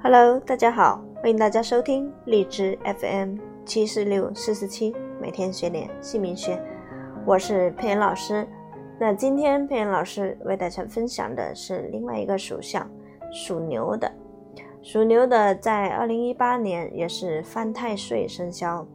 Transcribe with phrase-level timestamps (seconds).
[0.00, 6.62] Hello，大家好，欢迎大家收听荔枝 FM 七四六四四七，每天学点姓名学，
[7.26, 8.46] 我是佩妍老师。
[8.96, 12.88] 那今天佩妍老师为大家分享的是另外一个属相，
[13.32, 14.10] 属牛的。
[14.82, 18.86] 属牛的在二零一八年也是犯太岁生肖。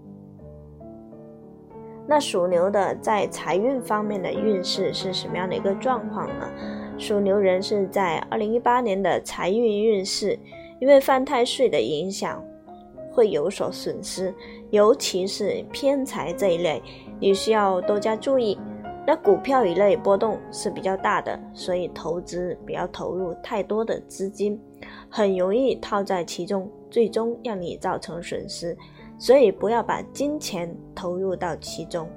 [2.07, 6.49] 那属牛的在财运方面的运势是什么样的一个状况呢？
[6.97, 10.39] 属牛人是在二零一八年的财运运势。
[10.83, 12.43] 因为犯太岁的影响，
[13.09, 14.35] 会有所损失，
[14.69, 16.83] 尤其是偏财这一类，
[17.21, 18.59] 你需要多加注意。
[19.07, 24.59] 那股票一类波动是比较大的，所以投资不要投入太多的资金，
[25.07, 28.77] 很容易套在其中，最终让你造成损失。
[29.17, 32.09] 所以不要把金钱投入到其中。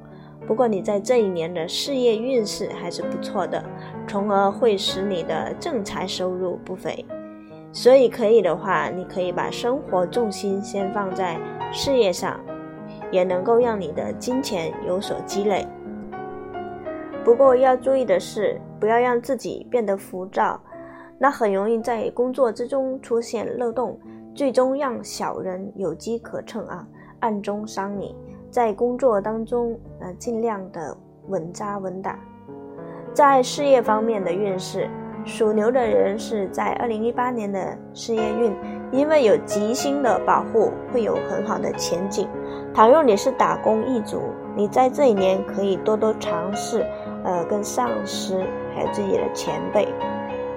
[0.45, 3.65] 不过你在这一年的事业运势还是不错的，
[4.09, 7.07] 从而会使你的正财收入不菲。
[7.73, 11.39] 所以可以的话，你可以把生活重心先放在
[11.73, 12.41] 事业上，
[13.11, 15.67] 也能够让你的金钱有所积累。
[17.25, 20.59] 不过要注意的是，不要让自己变得浮躁，
[21.19, 23.99] 那很容易在工作之中出现漏洞，
[24.35, 26.87] 最终让小人有机可乘啊，
[27.21, 28.15] 暗中伤你。
[28.49, 30.97] 在工作当中，呃，尽量的
[31.29, 32.19] 稳扎稳打。
[33.13, 34.89] 在事业方面的运势。
[35.27, 38.55] 属牛的人是在二零一八年的事业运，
[38.93, 42.29] 因为有吉星的保护，会有很好的前景。
[42.73, 44.23] 倘若你是打工一族，
[44.55, 46.87] 你在这一年可以多多尝试，
[47.25, 48.41] 呃，跟上司
[48.73, 49.89] 还有自己的前辈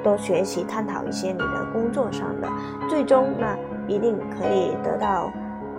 [0.03, 2.47] 多学习，探讨一些你的工作上的，
[2.87, 3.47] 最终呢，
[3.87, 5.31] 一定可以得到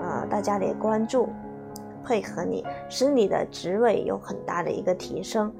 [0.02, 1.28] 呃大家的关注，
[2.04, 5.52] 配合你，使你的职位有很大的一个提升。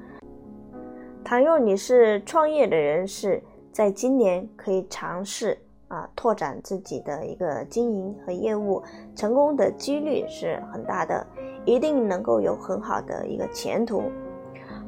[1.31, 5.57] 倘若你是创业的人士，在今年可以尝试
[5.87, 8.83] 啊拓展自己的一个经营和业务，
[9.15, 11.25] 成功的几率是很大的，
[11.63, 14.03] 一定能够有很好的一个前途。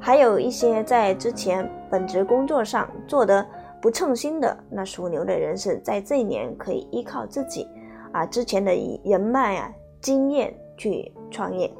[0.01, 3.47] 还有一些在之前本职工作上做得
[3.81, 7.65] 不称心的，那属牛的人士在这一年可以依靠自己
[8.11, 8.75] 啊之前的
[9.05, 11.71] 人脉啊经验去创业。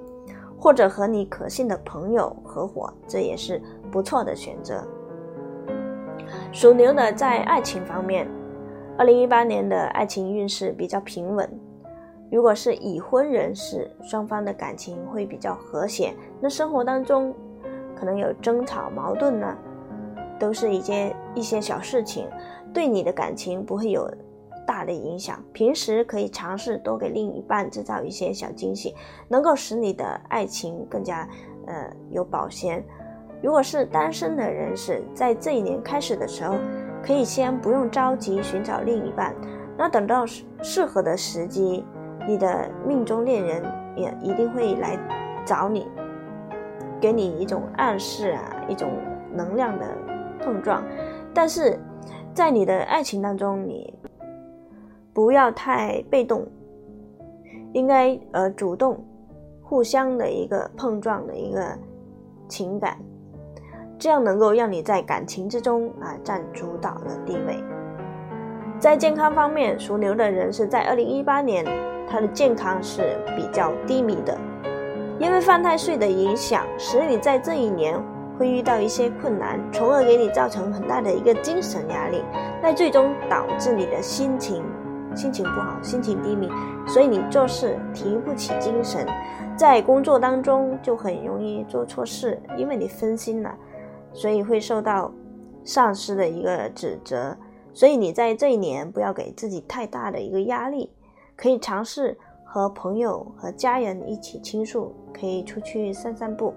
[0.57, 3.61] 或者和你可信的朋友合伙，这也是
[3.93, 4.83] 不错的选择。
[6.51, 8.27] 属牛的在爱情方面，
[8.97, 11.47] 二零一八年的爱情运势比较平稳。
[12.31, 16.15] 如果是已婚人士，双方的感情会比较和谐。
[16.41, 17.33] 那生活当中
[17.95, 19.55] 可能有争吵、矛盾呢，
[20.39, 22.27] 都是一些一些小事情，
[22.73, 24.11] 对你的感情不会有。
[24.65, 28.95] 大的影响，平时可以尝试多给另一半制造一些小惊喜，
[29.27, 31.27] 能够使你的爱情更加
[31.67, 32.81] 呃有保鲜。
[33.43, 36.55] 如果是单身的人士，在这一年开始的时候，
[37.03, 39.35] 可以先不用着急寻找另一半，
[39.77, 41.85] 那等到适适合的时机，
[42.25, 43.61] 你的命中恋人
[43.97, 44.97] 也一定会来
[45.45, 45.85] 找你，
[47.01, 48.89] 给你一种暗示啊，一种
[49.33, 49.85] 能量的
[50.39, 50.81] 碰撞。
[51.33, 51.77] 但是
[52.33, 53.93] 在你的爱情当中，你。
[55.15, 56.43] 不要太被动，
[57.73, 59.05] 应该呃主动，
[59.61, 61.77] 互相的一个碰撞的一个
[62.47, 62.97] 情感，
[63.97, 67.63] 这样能够让你在感情之中啊占主导的地位。
[68.79, 71.65] 在健康方面，属牛的人是在二零一八年，
[72.09, 74.37] 他的健康是比较低迷的，
[75.19, 77.97] 因为犯太岁的影响，使你在这一年
[78.37, 82.23] 会遇到一些困难，从而给你造成很大的一个精神压力，
[82.61, 84.63] 那最终导致你的心情。
[85.15, 86.49] 心情不好，心情低迷，
[86.87, 89.05] 所以你做事提不起精神，
[89.55, 93.55] 在工作当中就很容易做错事，因为你分心了，
[94.13, 95.11] 所以会受到
[95.63, 97.35] 上司的一个指责。
[97.73, 100.89] 所以你在这一年不要给自己太大的一个压力，
[101.35, 106.53] 可以尝试和朋友和家人一起倾诉，可以出去散散步、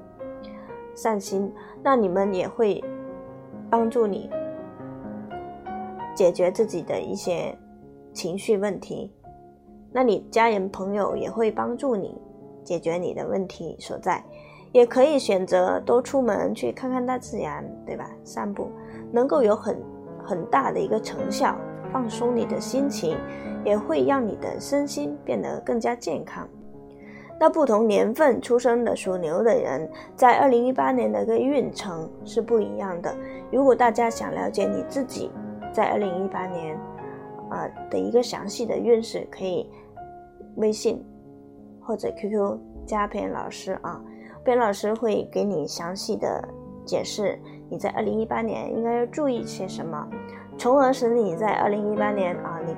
[0.95, 1.53] 散心，
[1.83, 2.83] 那你们也会
[3.71, 4.31] 帮助你
[6.15, 7.57] 解决自己的一些。
[8.13, 9.13] 情绪问题，
[9.93, 12.19] 那你家人朋友也会帮助你
[12.65, 14.25] 解决你的问题所在，
[14.77, 18.11] 也可以选择多出门去看看大自然，对吧？
[18.25, 18.71] 散步
[19.11, 19.83] 能够有很
[20.23, 21.57] 很大的一个成效，
[21.91, 23.17] 放松你的心情，
[23.65, 26.47] 也会让你的身心变得更加健康。
[27.41, 33.17] 那不同年份出生的属牛的人，在二零一八年的一个运程是不一样的。
[33.51, 35.31] 如果大家想了解你自己
[35.73, 36.79] 在二零一八年，
[37.49, 39.71] 啊的一个详细的运势，可以
[40.57, 41.03] 微信
[41.81, 43.99] 或者 QQ 加佩老师啊，
[44.47, 46.49] 佩老师会给你详细的
[46.85, 47.37] 解释
[47.69, 50.09] 你在二零一八年应该要注意些什么，
[50.57, 52.73] 从而使你在二零一八年啊，你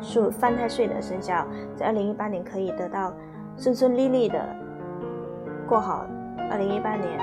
[0.00, 3.12] 属犯太岁的生肖，在二零一八年可以得到
[3.56, 4.38] 顺顺利利的
[5.68, 6.06] 过好
[6.48, 7.18] 二零一八年，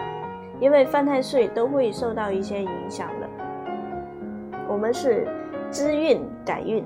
[0.60, 3.30] 因为犯太岁都会受到一些影响的。
[4.68, 5.26] 我们是
[5.72, 6.84] 知运改运。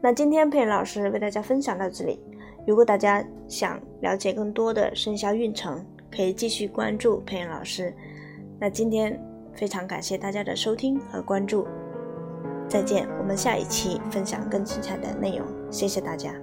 [0.00, 2.18] 那今天佩老师为大家分享到这里。
[2.66, 7.94] 如果大家想了解更多的生肖运程，可以继续关注佩恩老师。
[8.58, 9.20] 那今天
[9.52, 11.66] 非常感谢大家的收听和关注，
[12.68, 13.06] 再见。
[13.18, 16.34] 我们下一期分享更精彩的内容，谢谢大家。